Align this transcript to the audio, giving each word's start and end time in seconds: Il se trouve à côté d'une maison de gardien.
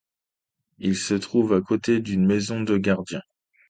Il 0.79 0.95
se 0.97 1.13
trouve 1.13 1.53
à 1.53 1.61
côté 1.61 1.99
d'une 1.99 2.25
maison 2.25 2.63
de 2.63 2.75
gardien. 2.75 3.21